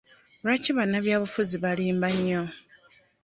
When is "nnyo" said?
2.15-2.41